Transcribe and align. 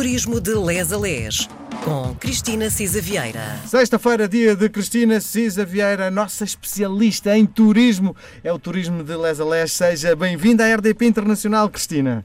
Turismo 0.00 0.40
de 0.40 0.54
Les 0.54 0.94
a 0.94 0.98
Les, 0.98 1.46
com 1.84 2.14
Cristina 2.14 2.70
Cisa 2.70 3.02
Vieira. 3.02 3.58
Sexta-feira, 3.66 4.26
dia 4.26 4.56
de 4.56 4.66
Cristina 4.70 5.20
Cisa 5.20 5.62
Vieira, 5.62 6.10
nossa 6.10 6.42
especialista 6.42 7.36
em 7.36 7.44
turismo. 7.44 8.16
É 8.42 8.50
o 8.50 8.58
turismo 8.58 9.04
de 9.04 9.14
Les 9.14 9.38
a 9.38 9.44
Les. 9.44 9.70
Seja 9.70 10.16
bem-vinda 10.16 10.64
à 10.64 10.74
RDP 10.74 11.04
Internacional, 11.04 11.68
Cristina. 11.68 12.24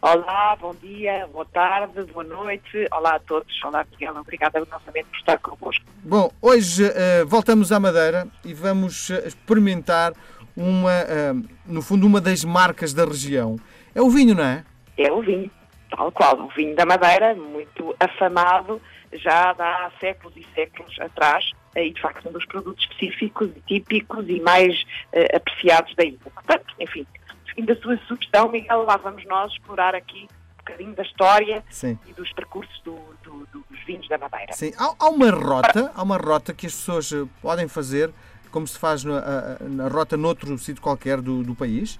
Olá, 0.00 0.56
bom 0.58 0.74
dia, 0.82 1.28
boa 1.30 1.44
tarde, 1.44 2.02
boa 2.14 2.24
noite. 2.24 2.88
Olá 2.90 3.16
a 3.16 3.20
todos. 3.20 3.62
Olá, 3.62 3.84
Miguel. 3.90 4.16
Obrigada 4.16 4.58
novamente 4.60 5.04
por 5.10 5.18
estar 5.18 5.38
convosco. 5.40 5.84
Bom, 6.02 6.32
hoje 6.40 6.82
uh, 6.86 7.26
voltamos 7.26 7.72
à 7.72 7.78
Madeira 7.78 8.26
e 8.42 8.54
vamos 8.54 9.10
uh, 9.10 9.26
experimentar 9.26 10.14
uma, 10.56 11.02
uh, 11.02 11.48
no 11.66 11.82
fundo, 11.82 12.06
uma 12.06 12.22
das 12.22 12.42
marcas 12.42 12.94
da 12.94 13.04
região. 13.04 13.58
É 13.94 14.00
o 14.00 14.08
vinho, 14.08 14.34
não 14.34 14.44
é? 14.44 14.64
É 14.96 15.12
o 15.12 15.20
vinho 15.20 15.50
tal 15.94 16.10
qual, 16.10 16.38
o 16.40 16.48
vinho 16.48 16.74
da 16.74 16.84
Madeira, 16.84 17.34
muito 17.34 17.94
afamado 18.00 18.80
já 19.12 19.50
há 19.50 19.90
séculos 20.00 20.34
e 20.36 20.46
séculos 20.54 20.98
atrás, 20.98 21.50
e 21.76 21.90
de 21.90 22.00
facto 22.00 22.28
um 22.28 22.32
dos 22.32 22.46
produtos 22.46 22.84
específicos 22.84 23.50
e 23.54 23.60
típicos 23.60 24.26
e 24.28 24.40
mais 24.40 24.74
uh, 25.12 25.36
apreciados 25.36 25.94
da 25.94 26.04
ilha. 26.04 26.18
Portanto, 26.22 26.74
enfim, 26.80 27.06
da 27.64 27.76
sua 27.76 27.98
sugestão, 28.08 28.50
Miguel, 28.50 28.84
lá 28.84 28.96
vamos 28.96 29.24
nós 29.26 29.52
explorar 29.52 29.94
aqui 29.94 30.22
um 30.24 30.56
bocadinho 30.64 30.94
da 30.94 31.02
história 31.02 31.62
Sim. 31.68 31.98
e 32.06 32.12
dos 32.12 32.32
percursos 32.32 32.80
do, 32.82 32.96
do, 33.22 33.46
dos 33.52 33.84
vinhos 33.86 34.08
da 34.08 34.16
Madeira. 34.16 34.52
Sim, 34.52 34.72
há, 34.78 34.94
há, 34.98 35.08
uma 35.10 35.30
rota, 35.30 35.92
há 35.94 36.02
uma 36.02 36.16
rota 36.16 36.54
que 36.54 36.66
as 36.66 36.72
pessoas 36.72 37.12
eh, 37.12 37.26
podem 37.42 37.68
fazer, 37.68 38.10
como 38.50 38.66
se 38.66 38.78
faz 38.78 39.04
na, 39.04 39.58
na 39.60 39.88
rota 39.88 40.16
noutro 40.16 40.56
sítio 40.58 40.80
qualquer 40.80 41.20
do, 41.20 41.42
do 41.42 41.54
país? 41.54 41.98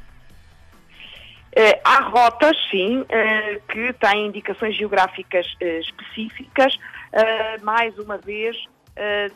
Uh, 1.52 1.78
há 1.84 2.00
rotas, 2.00 2.56
sim, 2.70 3.00
uh, 3.00 3.06
que 3.68 3.92
têm 3.92 4.26
indicações 4.26 4.74
geográficas 4.74 5.46
uh, 5.60 5.80
específicas. 5.80 6.78
mais 7.62 7.98
uma 7.98 8.16
vez, 8.16 8.56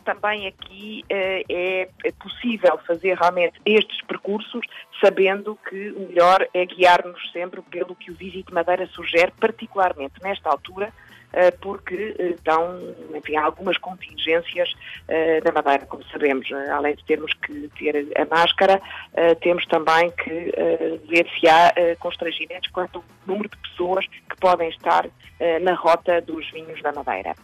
também 0.03 0.47
aqui 0.47 1.03
é 1.09 1.87
possível 2.19 2.79
fazer 2.87 3.15
realmente 3.15 3.59
estes 3.63 4.01
percursos, 4.01 4.61
sabendo 4.99 5.55
que 5.69 5.91
o 5.91 6.07
melhor 6.07 6.47
é 6.55 6.65
guiar-nos 6.65 7.31
sempre 7.31 7.61
pelo 7.61 7.95
que 7.95 8.09
o 8.09 8.15
Visite 8.15 8.51
Madeira 8.51 8.87
sugere, 8.87 9.31
particularmente 9.39 10.15
nesta 10.23 10.49
altura, 10.49 10.91
porque 11.61 12.15
estão, 12.19 12.79
eh, 13.13 13.17
enfim, 13.17 13.35
há 13.35 13.43
algumas 13.43 13.77
contingências 13.77 14.73
eh, 15.07 15.41
da 15.41 15.51
Madeira, 15.51 15.85
como 15.85 16.03
sabemos. 16.05 16.47
Além 16.71 16.95
de 16.95 17.03
termos 17.05 17.33
que 17.33 17.69
ter 17.77 18.07
a 18.15 18.25
máscara, 18.25 18.81
temos 19.41 19.65
também 19.67 20.11
que 20.11 20.51
ver 21.09 21.27
se 21.39 21.47
há 21.47 21.73
constrangimentos 21.99 22.69
quanto 22.71 22.97
ao 22.97 23.03
número 23.25 23.49
de 23.49 23.57
pessoas 23.69 24.05
que 24.07 24.37
podem 24.39 24.69
estar 24.69 25.05
na 25.61 25.73
rota 25.73 26.21
dos 26.21 26.49
vinhos 26.51 26.81
da 26.81 26.91
Madeira. 26.91 27.35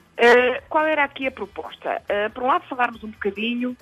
qual 0.69 0.85
era 0.85 1.03
aqui 1.03 1.27
a 1.27 1.31
proposta? 1.31 2.01
por 2.33 2.43
um 2.43 2.47
lado, 2.47 2.65
falarmos 2.67 3.03
um 3.03 3.11
bocadinho 3.11 3.75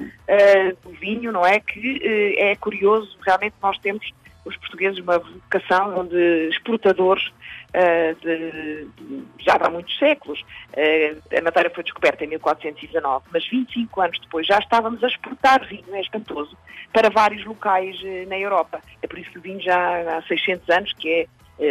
do 0.84 0.90
vinho, 0.92 1.32
não 1.32 1.46
é? 1.46 1.60
Que 1.60 2.36
é 2.38 2.56
curioso, 2.56 3.18
realmente 3.26 3.56
nós 3.62 3.78
temos 3.80 4.06
os 4.46 4.58
portugueses 4.58 5.00
uma 5.00 5.20
vocação 5.20 6.00
onde 6.00 6.50
exportadores 6.50 7.28
uh, 7.28 8.16
de, 8.22 8.88
de, 8.98 9.24
já 9.40 9.58
há 9.60 9.70
muitos 9.70 9.98
séculos. 9.98 10.42
Uh, 10.72 11.38
a 11.38 11.42
matéria 11.42 11.70
foi 11.70 11.84
descoberta 11.84 12.24
em 12.24 12.28
1419, 12.28 13.26
mas 13.32 13.48
25 13.48 14.02
anos 14.02 14.20
depois 14.20 14.48
já 14.48 14.58
estávamos 14.60 15.04
a 15.04 15.08
exportar 15.08 15.66
vinho, 15.68 15.94
é 15.94 16.02
espantoso, 16.02 16.58
para 16.92 17.10
vários 17.10 17.46
locais 17.46 17.96
uh, 18.02 18.30
na 18.30 18.38
Europa. 18.38 18.82
É 19.02 19.08
por 19.08 19.20
isso 19.20 19.32
que 19.32 19.40
o 19.40 19.42
vinho 19.42 19.62
já 19.62 20.18
há 20.18 20.22
600 20.24 20.70
anos, 20.70 20.94
que 20.94 21.10
é 21.10 21.28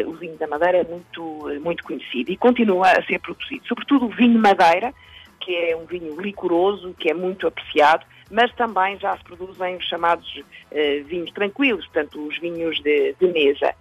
o 0.06 0.12
vinho 0.12 0.36
da 0.36 0.46
Madeira, 0.46 0.78
é 0.78 0.84
muito, 0.84 1.48
muito 1.60 1.82
conhecido 1.82 2.30
e 2.30 2.36
continua 2.36 2.92
a 2.92 3.02
ser 3.06 3.18
produzido. 3.18 3.66
Sobretudo 3.66 4.06
o 4.06 4.08
vinho 4.08 4.38
Madeira, 4.38 4.94
que 5.40 5.52
é 5.52 5.76
um 5.76 5.84
vinho 5.84 6.20
licoroso, 6.20 6.94
que 6.96 7.10
é 7.10 7.14
muito 7.14 7.48
apreciado, 7.48 8.06
mas 8.30 8.52
também 8.54 8.98
já 8.98 9.16
se 9.16 9.24
produzem 9.24 9.76
os 9.76 9.84
chamados 9.84 10.42
eh, 10.70 11.00
vinhos 11.06 11.30
tranquilos, 11.32 11.84
portanto, 11.86 12.26
os 12.26 12.38
vinhos 12.38 12.80
de, 12.80 13.14
de 13.20 13.26
mesa. 13.28 13.74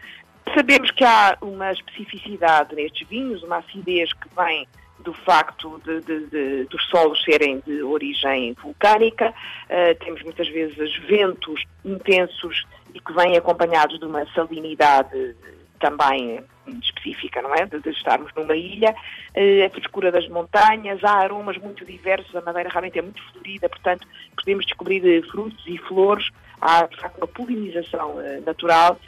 Sabemos 0.55 0.89
que 0.91 1.03
há 1.03 1.37
uma 1.41 1.71
especificidade 1.71 2.75
nestes 2.75 3.07
vinhos, 3.07 3.43
uma 3.43 3.57
acidez 3.57 4.11
que 4.13 4.27
vem 4.35 4.67
do 4.99 5.13
facto 5.13 5.79
de, 5.85 6.01
de, 6.01 6.27
de, 6.27 6.63
dos 6.65 6.83
solos 6.89 7.23
serem 7.23 7.61
de 7.65 7.81
origem 7.83 8.53
vulcânica, 8.61 9.29
uh, 9.29 10.03
temos 10.03 10.21
muitas 10.23 10.47
vezes 10.49 10.95
ventos 11.07 11.63
intensos 11.85 12.65
e 12.93 12.99
que 12.99 13.13
vêm 13.13 13.37
acompanhados 13.37 13.97
de 13.97 14.05
uma 14.05 14.25
salinidade 14.33 15.35
também 15.79 16.43
específica, 16.83 17.41
não 17.41 17.53
é? 17.55 17.65
De, 17.65 17.79
de 17.79 17.89
estarmos 17.89 18.31
numa 18.35 18.55
ilha, 18.55 18.91
uh, 18.91 19.65
a 19.65 19.69
frescura 19.69 20.11
das 20.11 20.27
montanhas, 20.27 21.03
há 21.03 21.17
aromas 21.17 21.57
muito 21.57 21.83
diversos, 21.85 22.35
a 22.35 22.41
madeira 22.41 22.69
realmente 22.69 22.99
é 22.99 23.01
muito 23.01 23.21
florida, 23.31 23.67
portanto 23.67 24.07
podemos 24.35 24.65
descobrir 24.65 25.01
uh, 25.01 25.31
frutos 25.31 25.63
e 25.65 25.77
flores, 25.79 26.29
há 26.61 26.85
de 26.85 26.97
facto 26.97 27.17
uma 27.17 27.27
polinização 27.27 28.17
uh, 28.17 28.45
natural 28.45 28.99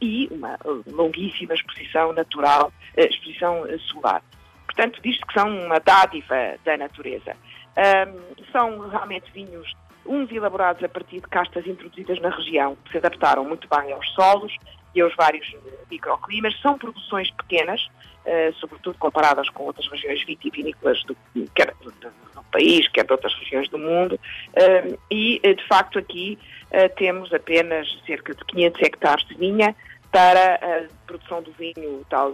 e 0.00 0.28
uma 0.30 0.58
longuíssima 0.90 1.54
exposição 1.54 2.12
natural, 2.12 2.72
exposição 2.96 3.66
solar. 3.78 4.22
Portanto, 4.66 5.00
diz 5.02 5.16
que 5.18 5.32
são 5.32 5.48
uma 5.48 5.78
dádiva 5.78 6.56
da 6.64 6.76
natureza. 6.76 7.34
Um, 7.76 8.44
são 8.52 8.88
realmente 8.88 9.30
vinhos 9.32 9.72
uns 10.04 10.30
elaborados 10.30 10.82
a 10.82 10.88
partir 10.88 11.20
de 11.20 11.28
castas 11.28 11.66
introduzidas 11.66 12.20
na 12.20 12.30
região, 12.30 12.76
que 12.84 12.92
se 12.92 12.98
adaptaram 12.98 13.44
muito 13.44 13.68
bem 13.68 13.92
aos 13.92 14.08
solos, 14.14 14.54
e 14.96 15.00
aos 15.02 15.14
vários 15.14 15.54
microclimas. 15.90 16.58
São 16.60 16.78
produções 16.78 17.30
pequenas, 17.32 17.84
uh, 17.84 18.52
sobretudo 18.54 18.98
comparadas 18.98 19.48
com 19.50 19.64
outras 19.64 19.86
regiões 19.88 20.24
vitivinícolas 20.24 21.02
do, 21.04 21.16
quer 21.54 21.74
do, 21.82 21.90
do, 21.92 22.08
do 22.34 22.42
país, 22.50 22.88
quer 22.88 23.04
de 23.04 23.12
outras 23.12 23.34
regiões 23.34 23.68
do 23.68 23.78
mundo. 23.78 24.18
Uh, 24.48 24.98
e, 25.10 25.38
eh, 25.42 25.54
de 25.54 25.66
facto, 25.68 25.98
aqui 25.98 26.38
uh, 26.70 26.94
temos 26.96 27.32
apenas 27.32 27.86
cerca 28.06 28.34
de 28.34 28.44
500 28.46 28.82
hectares 28.82 29.26
de 29.26 29.34
vinha 29.34 29.76
para 30.10 30.54
a 30.54 31.06
produção 31.06 31.42
do 31.42 31.52
vinho, 31.52 32.04
tal 32.08 32.32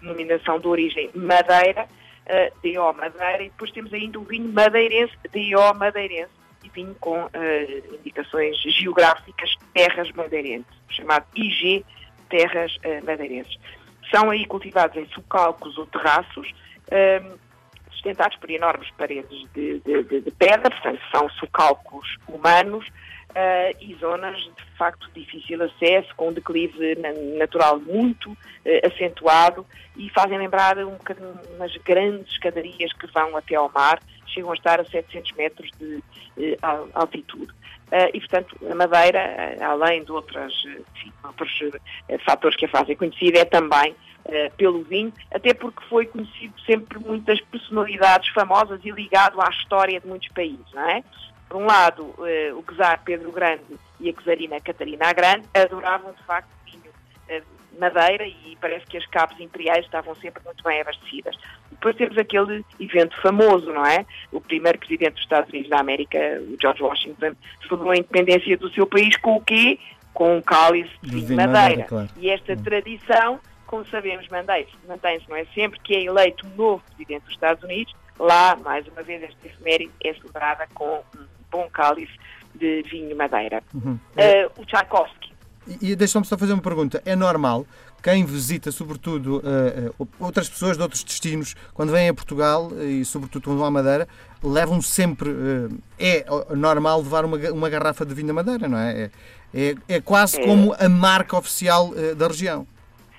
denominação 0.00 0.58
de 0.58 0.66
origem 0.66 1.10
madeira, 1.14 1.86
DO 2.62 2.92
Madeira, 2.92 3.42
e 3.42 3.50
depois 3.50 3.70
temos 3.70 3.92
ainda 3.92 4.18
o 4.18 4.24
vinho 4.24 4.52
madeirense, 4.52 5.12
DO 5.30 5.78
Madeirense, 5.78 6.32
e 6.64 6.68
vinho 6.70 6.96
com 6.98 7.28
indicações 8.00 8.56
geográficas 8.62 9.54
terras 9.72 10.10
madeirenses, 10.12 10.72
chamado 10.88 11.24
IG 11.36 11.84
terras 12.30 12.74
uh, 12.76 13.04
madeirenses. 13.04 13.58
São 14.10 14.30
aí 14.30 14.46
cultivados 14.46 14.96
em 14.96 15.06
socalcos 15.08 15.76
ou 15.76 15.86
terraços, 15.86 16.50
um, 16.90 17.38
sustentados 17.90 18.36
por 18.38 18.50
enormes 18.50 18.90
paredes 18.96 19.46
de, 19.54 19.80
de, 19.80 20.02
de, 20.04 20.20
de 20.22 20.30
pedra, 20.30 20.70
portanto 20.70 21.00
são 21.12 21.28
socalcos 21.30 22.16
humanos, 22.26 22.86
Uh, 23.30 23.70
e 23.80 23.94
zonas 24.00 24.36
de 24.38 24.76
facto 24.76 25.08
difícil 25.14 25.62
acesso, 25.62 26.12
com 26.16 26.30
um 26.30 26.32
declive 26.32 26.96
natural 27.38 27.78
muito 27.78 28.28
uh, 28.32 28.36
acentuado 28.84 29.64
e 29.96 30.10
fazem 30.10 30.36
lembrar 30.36 30.76
um 30.78 30.96
bocadinho 30.96 31.38
umas 31.54 31.72
grandes 31.76 32.32
escadarias 32.32 32.92
que 32.92 33.06
vão 33.06 33.36
até 33.36 33.54
ao 33.54 33.70
mar, 33.72 34.00
chegam 34.32 34.50
a 34.50 34.54
estar 34.54 34.80
a 34.80 34.84
700 34.84 35.32
metros 35.32 35.70
de 35.78 35.96
uh, 35.96 36.88
altitude. 36.94 37.52
e, 38.14 38.20
portanto, 38.20 38.56
a 38.70 38.74
Madeira, 38.74 39.56
além 39.60 40.04
de 40.04 40.12
outras, 40.12 40.52
enfim, 40.94 41.12
outros 41.24 41.50
fatores 42.24 42.56
que 42.56 42.66
a 42.66 42.68
fazem 42.68 42.96
conhecida, 42.96 43.40
é 43.40 43.44
também 43.44 43.96
pelo 44.56 44.84
vinho, 44.84 45.12
até 45.34 45.52
porque 45.52 45.82
foi 45.88 46.06
conhecido 46.06 46.54
sempre 46.60 47.00
por 47.00 47.08
muitas 47.08 47.40
personalidades 47.40 48.28
famosas 48.28 48.80
e 48.84 48.90
ligado 48.92 49.40
à 49.40 49.48
história 49.48 49.98
de 49.98 50.06
muitos 50.06 50.28
países, 50.28 50.72
não 50.72 50.88
é? 50.88 51.02
por 51.50 51.60
um 51.60 51.66
lado, 51.66 52.14
eh, 52.24 52.52
o 52.54 52.62
czar 52.62 53.02
Pedro 53.04 53.32
Grande 53.32 53.76
e 53.98 54.08
a 54.08 54.12
czarina 54.12 54.60
Catarina 54.60 55.08
a 55.08 55.12
Grande 55.12 55.48
adoravam, 55.52 56.12
de 56.12 56.22
facto, 56.22 56.48
vinho 56.64 56.92
eh, 57.28 57.42
madeira 57.76 58.24
e 58.24 58.56
parece 58.60 58.86
que 58.86 58.96
as 58.96 59.06
cabos 59.06 59.38
imperiais 59.40 59.84
estavam 59.84 60.14
sempre 60.14 60.40
muito 60.44 60.62
bem 60.62 60.80
abastecidas. 60.80 61.36
Depois 61.80 61.96
temos 61.96 62.18
aquele 62.18 62.62
evento 62.78 63.18
famoso, 63.22 63.72
não 63.72 63.86
é? 63.86 64.04
O 64.30 64.38
primeiro 64.38 64.78
presidente 64.78 65.12
dos 65.12 65.22
Estados 65.22 65.48
Unidos 65.48 65.70
da 65.70 65.80
América, 65.80 66.18
o 66.42 66.56
George 66.60 66.82
Washington, 66.82 67.32
celebrou 67.66 67.90
a 67.90 67.96
independência 67.96 68.54
do 68.58 68.70
seu 68.70 68.86
país 68.86 69.16
com 69.16 69.36
o 69.36 69.40
quê? 69.40 69.78
Com 70.12 70.36
um 70.36 70.42
cálice 70.42 70.90
de 71.02 71.10
vinho 71.10 71.36
madeira. 71.36 71.48
madeira 71.48 71.84
claro. 71.84 72.08
E 72.18 72.28
esta 72.28 72.54
tradição, 72.54 73.40
como 73.66 73.86
sabemos, 73.86 74.28
mantém-se, 74.28 75.26
não 75.26 75.36
é? 75.36 75.46
Sempre 75.54 75.80
que 75.80 75.94
é 75.94 76.04
eleito 76.04 76.46
um 76.46 76.54
novo 76.54 76.82
presidente 76.84 77.22
dos 77.22 77.32
Estados 77.32 77.64
Unidos, 77.64 77.94
lá, 78.18 78.56
mais 78.62 78.86
uma 78.86 79.02
vez, 79.02 79.22
esta 79.22 79.46
efeméride 79.46 79.92
é 80.04 80.12
celebrada 80.12 80.68
com 80.74 81.02
um 81.16 81.24
bom 81.50 81.66
cálice 81.72 82.12
de 82.54 82.82
vinho 82.82 83.16
madeira. 83.16 83.62
Uhum. 83.72 83.94
Uh, 83.94 84.60
o 84.60 84.66
Tchaikovsky. 84.66 85.32
E, 85.66 85.92
e 85.92 85.96
deixa-me 85.96 86.26
só 86.26 86.36
fazer 86.36 86.52
uma 86.52 86.62
pergunta. 86.62 87.02
É 87.06 87.16
normal 87.16 87.64
quem 88.02 88.24
visita, 88.24 88.72
sobretudo, 88.72 89.38
uh, 89.38 90.08
outras 90.18 90.48
pessoas 90.48 90.76
de 90.76 90.82
outros 90.82 91.04
destinos, 91.04 91.54
quando 91.74 91.92
vêm 91.92 92.08
a 92.08 92.14
Portugal 92.14 92.70
e, 92.80 93.04
sobretudo, 93.04 93.44
quando 93.44 93.58
vão 93.58 93.66
à 93.66 93.70
Madeira, 93.70 94.08
levam 94.42 94.80
sempre. 94.80 95.30
É 95.98 96.24
normal 96.56 97.02
levar 97.02 97.24
uma, 97.24 97.36
uma 97.50 97.68
garrafa 97.68 98.04
de 98.04 98.14
vinho 98.14 98.28
da 98.28 98.34
Madeira, 98.34 98.68
não 98.68 98.78
é? 98.78 99.02
É, 99.02 99.10
é, 99.52 99.74
é 99.88 100.00
quase 100.00 100.40
é. 100.40 100.46
como 100.46 100.74
a 100.78 100.88
marca 100.88 101.36
oficial 101.36 101.92
da 102.16 102.28
região. 102.28 102.66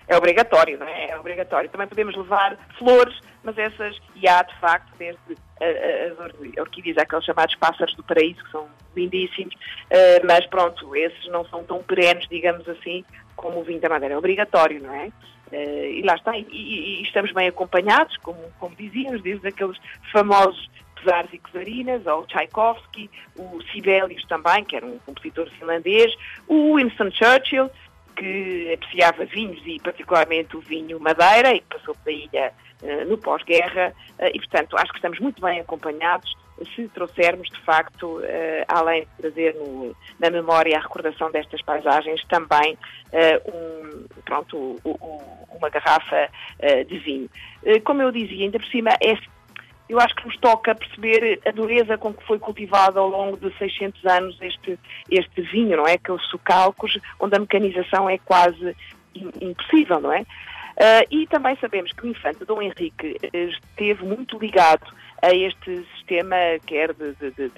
É 0.08 0.18
obrigatório, 0.18 0.78
não 0.78 0.88
é? 0.88 1.10
É 1.10 1.20
obrigatório. 1.20 1.70
Também 1.70 1.88
podemos 1.88 2.16
levar 2.16 2.58
flores, 2.78 3.18
mas 3.44 3.58
essas, 3.58 3.98
e 4.16 4.28
há 4.28 4.42
de 4.44 4.56
facto, 4.60 4.92
desde 4.98 5.38
as 5.62 6.58
orquídeas, 6.60 6.98
aqueles 6.98 7.26
chamados 7.26 7.56
pássaros 7.56 7.96
do 7.96 8.04
paraíso, 8.04 8.44
que 8.44 8.52
são 8.52 8.68
lindíssimos, 8.96 9.54
uh, 9.54 10.26
mas 10.26 10.46
pronto, 10.48 10.96
esses 10.96 11.28
não 11.30 11.46
são 11.46 11.64
tão 11.64 11.84
perenes, 11.84 12.28
digamos 12.28 12.68
assim, 12.68 13.06
como 13.36 13.60
o 13.60 13.64
vinho 13.64 13.80
da 13.80 13.90
Madeira. 13.90 14.16
É 14.16 14.18
obrigatório, 14.18 14.82
não 14.82 14.94
é? 14.94 15.12
E 15.54 16.02
lá 16.04 16.16
está, 16.16 16.38
e, 16.38 16.48
e, 16.50 17.02
e, 17.02 17.04
estamos 17.04 17.34
bem 17.34 17.50
acompanhados, 17.50 18.16
como, 18.18 18.40
como 18.58 18.74
dizíamos, 18.74 19.22
desde 19.22 19.50
aqueles 19.50 19.78
famosos 20.10 20.70
Pesares 20.96 21.34
e 21.34 21.42
Cesarinas, 21.52 22.06
ou 22.06 22.26
Tchaikovsky, 22.26 23.10
o 23.38 23.62
Sibelius 23.72 24.24
também, 24.26 24.64
que 24.64 24.76
era 24.76 24.86
um 24.86 24.98
compositor 25.00 25.50
finlandês, 25.60 26.14
o 26.48 26.78
Winston 26.78 27.12
Churchill, 27.12 27.70
que 28.16 28.74
apreciava 28.74 29.26
vinhos 29.26 29.62
e 29.66 29.80
particularmente 29.80 30.56
o 30.56 30.62
vinho 30.62 31.00
Madeira 31.00 31.54
e 31.54 31.60
que 31.60 31.78
passou 31.78 31.96
pela 32.04 32.18
ilha 32.18 32.54
uh, 32.82 33.10
no 33.10 33.18
pós-guerra 33.18 33.94
uh, 34.20 34.26
e, 34.34 34.40
portanto, 34.40 34.78
acho 34.78 34.92
que 34.92 34.98
estamos 34.98 35.20
muito 35.20 35.42
bem 35.42 35.60
acompanhados 35.60 36.32
se 36.76 36.88
trouxermos, 36.90 37.50
de 37.50 37.60
facto, 37.62 38.20
uh, 38.20 38.24
além 38.68 39.02
de 39.02 39.08
trazer 39.18 39.56
no, 39.56 39.96
na 40.20 40.30
memória 40.30 40.78
a 40.78 40.82
recordação 40.82 41.32
destas 41.32 41.62
paisagens, 41.64 42.24
também 42.26 42.78
um, 43.52 44.06
pronto, 44.24 44.80
uma 45.50 45.70
garrafa 45.70 46.30
de 46.88 46.98
vinho. 47.00 47.30
como 47.84 48.02
eu 48.02 48.12
dizia, 48.12 48.46
ainda 48.46 48.58
por 48.58 48.68
cima, 48.68 48.92
é 49.02 49.18
eu 49.92 50.00
acho 50.00 50.16
que 50.16 50.26
nos 50.26 50.38
toca 50.38 50.74
perceber 50.74 51.42
a 51.46 51.52
dureza 51.52 51.98
com 51.98 52.14
que 52.14 52.26
foi 52.26 52.40
cultivado 52.40 52.98
ao 52.98 53.10
longo 53.10 53.36
de 53.36 53.56
600 53.58 54.06
anos 54.06 54.38
este, 54.42 54.80
este 55.10 55.42
vinho, 55.42 55.76
não 55.76 55.86
é? 55.86 55.94
Aqueles 55.94 56.24
socalcos 56.30 56.98
onde 57.20 57.36
a 57.36 57.40
mecanização 57.40 58.10
é 58.10 58.18
quase 58.18 58.76
impossível, 59.14 60.00
não 60.00 60.14
é? 60.14 60.22
Uh, 60.22 61.06
e 61.12 61.28
também 61.28 61.58
sabemos 61.58 61.92
que 61.92 62.06
o 62.06 62.08
infante 62.08 62.46
Dom 62.46 62.62
Henrique 62.62 63.18
esteve 63.34 64.06
muito 64.06 64.40
ligado 64.40 64.88
a 65.22 65.36
este 65.36 65.86
sistema, 65.96 66.38
quer 66.66 66.94
de, 66.94 67.14
de, 67.14 67.50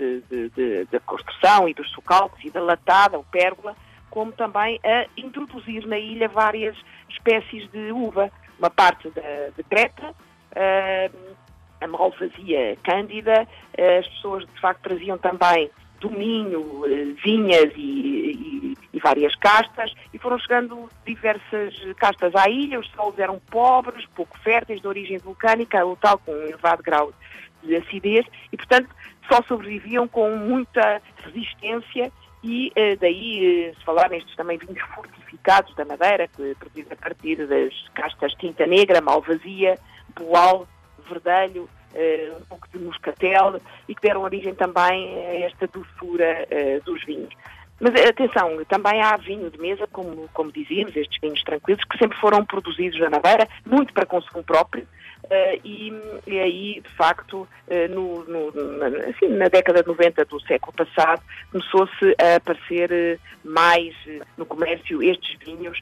de, 0.50 0.86
de, 0.86 1.00
construção 1.06 1.70
e 1.70 1.74
dos 1.76 1.90
socalcos 1.92 2.44
e 2.44 2.50
da 2.50 2.62
latada, 2.62 3.20
o 3.20 3.24
pérgola, 3.24 3.76
como 4.10 4.32
também 4.32 4.80
a 4.84 5.06
introduzir 5.16 5.86
na 5.86 6.00
ilha 6.00 6.28
várias 6.28 6.76
espécies 7.08 7.70
de 7.72 7.92
uva. 7.92 8.32
Uma 8.58 8.70
parte 8.70 9.10
de 9.10 9.64
Creta, 9.64 10.10
uh, 10.10 11.36
a 11.84 11.88
malvasia 11.88 12.78
cândida, 12.84 13.48
eh, 13.78 13.98
as 14.00 14.08
pessoas 14.08 14.46
de 14.46 14.62
facto 14.62 14.82
traziam 14.82 15.18
também 15.18 15.70
do 16.00 16.10
Minho, 16.10 16.84
eh, 16.86 17.14
vinhas 17.24 17.72
e, 17.76 17.82
e, 17.82 18.78
e, 18.94 19.00
várias 19.00 19.36
castas, 19.36 19.94
e 20.14 20.18
foram 20.18 20.38
chegando 20.40 20.90
diversas 21.06 21.74
castas 21.98 22.36
à 22.36 22.50
ilha, 22.50 22.80
os 22.80 22.90
solos 22.92 23.18
eram 23.20 23.40
pobres, 23.50 24.06
pouco 24.16 24.38
férteis, 24.40 24.82
de 24.82 24.88
origem 24.88 25.18
vulcânica, 25.18 25.86
o 25.86 25.96
tal 25.96 26.18
com 26.18 26.32
um 26.32 26.42
elevado 26.44 26.84
grau 26.84 27.14
de 27.62 27.76
acidez, 27.76 28.26
e 28.52 28.58
portanto 28.58 28.90
só 29.32 29.42
sobreviviam 29.44 30.08
com 30.08 30.36
muita 30.36 31.02
resistência 31.24 32.12
e 32.44 32.72
eh, 32.76 32.98
daí 32.98 33.74
se 33.74 33.86
falar 33.86 34.10
nestes 34.10 34.36
também 34.36 34.58
vinhos 34.58 34.82
fortificados 34.94 35.74
da 35.76 35.86
Madeira, 35.86 36.28
que 36.28 36.54
produzidos 36.56 36.92
a 36.92 36.96
partir 36.98 37.48
das 37.48 37.74
castas 37.96 38.34
tinta 38.34 38.68
negra, 38.68 39.00
malvasia, 39.00 39.80
boal, 40.20 40.68
verdelho, 41.10 41.64
uh, 41.94 42.38
um 42.38 42.46
pouco 42.46 42.68
de 42.72 42.80
moscatel 42.80 43.60
e 43.88 43.96
que 43.96 44.02
deram 44.02 44.22
origem 44.22 44.54
também 44.56 45.16
a 45.26 45.46
esta 45.46 45.68
doçura 45.68 46.48
uh, 46.50 46.84
dos 46.84 47.04
vinhos. 47.06 47.34
Mas 47.80 47.94
atenção, 48.08 48.64
também 48.66 49.02
há 49.02 49.18
vinho 49.18 49.50
de 49.50 49.60
mesa, 49.60 49.88
como, 49.88 50.30
como 50.34 50.52
dizíamos, 50.52 50.96
estes 50.96 51.20
vinhos 51.22 51.44
tranquilos, 51.44 51.84
que 51.84 51.98
sempre 51.98 52.18
foram 52.18 52.46
produzidos 52.46 53.00
na 53.00 53.10
Madeira, 53.10 53.48
muito 53.66 53.94
para 53.94 54.06
consumo 54.06 54.44
próprio, 54.44 54.88
Uh, 55.24 55.60
e, 55.64 55.94
e, 56.28 56.40
aí, 56.40 56.82
de 56.82 56.90
facto, 56.96 57.48
uh, 57.68 57.90
no, 57.90 58.26
no, 58.26 58.52
na, 58.52 58.88
assim, 59.08 59.30
na, 59.30 59.48
década 59.48 59.82
de 59.82 59.88
90 59.88 60.26
do 60.26 60.40
século 60.42 60.74
passado, 60.74 61.22
começou-se 61.50 62.16
a 62.22 62.36
aparecer 62.36 62.92
uh, 62.92 63.48
mais 63.48 63.96
no 64.38 64.46
comércio 64.46 65.02
estes 65.02 65.38
vinhos, 65.40 65.80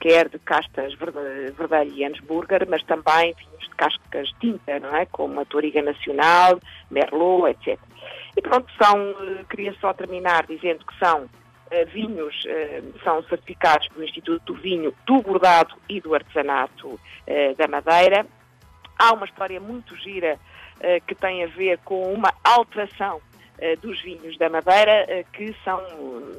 quer 0.00 0.28
de 0.28 0.38
castas 0.38 0.94
Verdelho 0.94 1.92
e 1.94 2.04
Ansburger, 2.04 2.66
mas 2.68 2.82
também 2.84 3.34
vinhos 3.34 3.64
de 3.64 3.74
cascas 3.76 4.30
tinta, 4.40 4.78
não 4.80 4.94
é? 4.96 5.06
Como 5.06 5.40
a 5.40 5.44
Toriga 5.44 5.82
Nacional, 5.82 6.60
Merlot, 6.90 7.50
etc. 7.50 7.78
E 8.36 8.40
pronto, 8.40 8.70
são, 8.82 9.14
queria 9.50 9.74
só 9.80 9.92
terminar 9.92 10.46
dizendo 10.46 10.84
que 10.84 10.98
são 10.98 11.28
vinhos 11.92 12.46
são 13.04 13.22
certificados 13.24 13.88
pelo 13.88 14.04
Instituto 14.04 14.54
do 14.54 14.58
Vinho, 14.58 14.94
do 15.06 15.20
Bordado 15.20 15.74
e 15.86 16.00
do 16.00 16.14
Artesanato 16.14 16.98
da 17.58 17.68
Madeira 17.68 18.26
Há 18.98 19.12
uma 19.12 19.26
história 19.26 19.60
muito 19.60 19.94
gira 19.96 20.38
uh, 20.78 21.06
que 21.06 21.14
tem 21.14 21.44
a 21.44 21.46
ver 21.46 21.78
com 21.84 22.12
uma 22.12 22.34
alteração 22.42 23.18
uh, 23.18 23.80
dos 23.80 24.02
vinhos 24.02 24.36
da 24.38 24.48
Madeira, 24.48 25.06
uh, 25.08 25.32
que 25.32 25.54
são, 25.64 25.80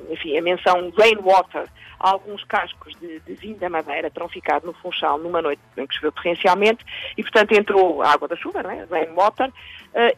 enfim, 0.09 0.37
a 0.37 0.41
menção 0.41 0.91
rainwater. 0.97 1.69
Alguns 1.97 2.43
cascos 2.43 2.93
de, 2.99 3.21
de, 3.21 3.33
vinho 3.35 3.57
da 3.57 3.69
Madeira 3.69 4.11
terão 4.11 4.27
ficado 4.27 4.65
no 4.65 4.73
Funchal 4.73 5.17
numa 5.19 5.41
noite 5.41 5.61
em 5.77 5.87
que 5.87 5.95
choveu 5.95 6.11
torrencialmente 6.11 6.85
e, 7.17 7.23
portanto, 7.23 7.53
entrou 7.53 8.01
água 8.01 8.27
da 8.27 8.35
chuva, 8.35 8.61
não 8.61 8.71
é? 8.71 8.85
rainwater. 8.89 9.51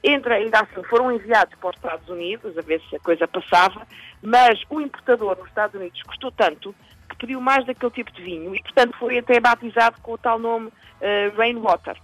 entra, 0.03 0.35
ainda 0.35 0.59
assim, 0.61 0.83
foram 0.83 1.11
enviados 1.11 1.55
para 1.55 1.69
os 1.69 1.75
Estados 1.75 2.09
Unidos 2.09 2.55
a 2.57 2.61
ver 2.61 2.81
se 2.87 2.95
a 2.95 2.99
coisa 2.99 3.27
passava, 3.27 3.87
mas 4.21 4.63
o 4.69 4.79
importador 4.79 5.35
nos 5.37 5.47
Estados 5.47 5.79
Unidos 5.79 6.01
gostou 6.03 6.31
tanto 6.31 6.75
que 7.09 7.15
pediu 7.17 7.41
mais 7.41 7.65
daquele 7.65 7.91
tipo 7.91 8.11
de 8.11 8.21
vinho 8.21 8.55
e, 8.55 8.61
portanto, 8.61 8.95
foi 8.99 9.17
até 9.17 9.39
batizado 9.39 9.99
com 10.01 10.13
o 10.13 10.17
tal 10.19 10.37
nome 10.37 10.71
rainwater. 11.35 11.97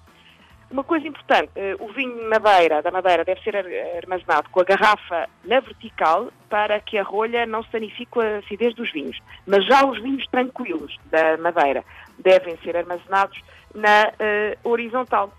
Uma 0.69 0.83
coisa 0.83 1.07
importante, 1.07 1.49
eh, 1.55 1.75
o 1.79 1.87
vinho 1.93 2.29
madeira, 2.29 2.81
da 2.81 2.91
madeira 2.91 3.23
deve 3.23 3.41
ser 3.41 3.55
armazenado 3.55 4.49
com 4.49 4.59
a 4.59 4.63
garrafa 4.65 5.29
na 5.45 5.61
vertical 5.61 6.29
para 6.49 6.77
que 6.81 6.97
a 6.97 7.03
rolha 7.03 7.45
não 7.45 7.63
se 7.63 7.71
danifique 7.71 8.11
com 8.11 8.19
a 8.19 8.39
acidez 8.39 8.75
dos 8.75 8.91
vinhos. 8.91 9.17
Mas 9.45 9.65
já 9.65 9.85
os 9.85 10.01
vinhos 10.01 10.27
tranquilos 10.27 10.97
da 11.05 11.37
madeira 11.37 11.85
devem 12.19 12.57
ser 12.57 12.75
armazenados 12.75 13.41
na 13.73 14.09
uh, 14.09 14.69
horizontal. 14.69 15.31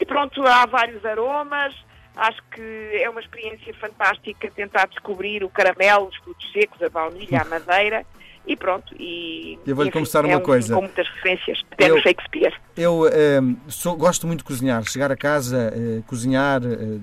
E 0.00 0.04
pronto, 0.04 0.44
há 0.44 0.66
vários 0.66 1.04
aromas, 1.04 1.72
acho 2.16 2.42
que 2.50 3.00
é 3.00 3.08
uma 3.08 3.20
experiência 3.20 3.72
fantástica 3.74 4.50
tentar 4.50 4.86
descobrir 4.88 5.44
o 5.44 5.48
caramelo, 5.48 6.08
os 6.08 6.16
frutos 6.16 6.50
secos, 6.52 6.82
a 6.82 6.88
baunilha, 6.88 7.42
a 7.42 7.44
madeira 7.46 8.04
e 8.46 8.56
pronto. 8.56 8.94
E, 8.98 9.58
eu 9.66 9.74
vou-lhe 9.74 9.90
confessar 9.90 10.24
é 10.24 10.28
uma 10.28 10.38
um, 10.38 10.42
coisa. 10.42 10.74
Com 10.74 10.82
muitas 10.82 11.08
referências, 11.08 11.60
até 11.70 11.90
eu, 11.90 11.96
no 11.96 12.02
Shakespeare. 12.02 12.52
Eu 12.76 13.02
uh, 13.02 13.56
sou, 13.68 13.96
gosto 13.96 14.26
muito 14.26 14.40
de 14.40 14.44
cozinhar, 14.44 14.82
chegar 14.84 15.10
a 15.10 15.16
casa, 15.16 15.72
uh, 15.74 16.02
cozinhar 16.04 16.62
uh, 16.62 17.00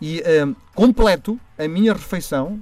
e 0.00 0.22
completo 0.74 1.40
a 1.58 1.66
minha 1.66 1.94
refeição, 1.94 2.60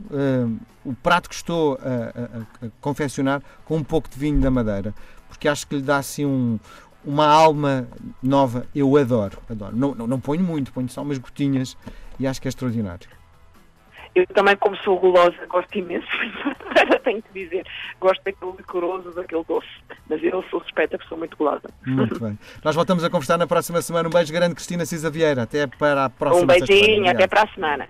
o 0.85 0.95
prato 0.95 1.29
que 1.29 1.35
estou 1.35 1.77
a, 1.83 2.63
a, 2.63 2.67
a, 2.67 2.71
confeccionar, 2.81 3.43
com 3.65 3.77
um 3.77 3.83
pouco 3.83 4.09
de 4.09 4.17
vinho 4.17 4.41
da 4.41 4.53
Madeira, 4.53 4.95
porque 5.29 5.49
acho 5.49 5.67
que 5.67 5.75
lhe 5.75 5.83
dá 5.83 5.97
assim 5.97 6.25
um, 6.25 6.61
uma 7.05 7.27
alma 7.27 7.89
nova. 8.23 8.69
Eu 8.73 8.97
adoro, 8.97 9.39
adoro. 9.51 9.75
Não, 9.75 9.97
não, 9.97 10.07
não 10.07 10.21
ponho 10.21 10.45
muito, 10.45 10.73
ponho 10.73 10.89
só 10.89 11.03
umas 11.03 11.19
gotinhas 11.19 11.77
e 12.21 12.27
acho 12.27 12.41
que 12.41 12.47
é 12.47 12.51
extraordinário. 12.51 13.09
Eu 14.15 14.27
também, 14.29 14.57
como 14.57 14.77
sou 14.77 14.99
gulosa, 14.99 15.35
gosto 15.49 15.77
imenso, 15.77 16.07
tenho 17.03 17.21
que 17.21 17.33
dizer. 17.33 17.67
Gosto 18.01 18.23
daquele 18.23 18.53
decoroso, 18.53 19.13
daquele 19.13 19.43
doce. 19.45 19.67
Mas 20.09 20.23
eu 20.23 20.43
sou 20.51 20.61
suspeita 20.61 20.97
que 20.97 21.09
sou 21.09 21.19
muito 21.19 21.37
gulosa. 21.37 21.69
Muito 21.85 22.21
bem. 22.21 22.39
Nós 22.63 22.77
voltamos 22.77 23.03
a 23.03 23.11
conversar 23.11 23.39
na 23.39 23.47
próxima 23.47 23.83
semana. 23.83 24.09
Um 24.09 24.13
beijo 24.13 24.33
grande, 24.33 24.55
Cristina 24.55 24.87
Cisa 24.87 25.11
Vieira. 25.11 25.43
Até 25.43 25.67
para 25.67 26.05
a 26.05 26.11
próxima 26.11 26.45
Um 26.45 26.47
beijinho, 26.47 27.11
até 27.11 27.27
para 27.27 27.43
a 27.43 27.49
semana. 27.49 27.89